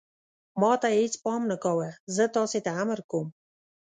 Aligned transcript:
ما 0.61 0.71
ته 0.81 0.87
یې 0.93 0.97
هېڅ 1.03 1.13
پام 1.25 1.41
نه 1.51 1.57
کاوه، 1.63 1.89
زه 2.15 2.23
تاسې 2.35 2.59
ته 2.65 2.71
امر 2.81 2.99
کوم. 3.11 3.27